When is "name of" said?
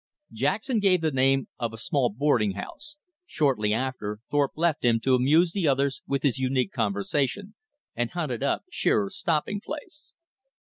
1.11-1.73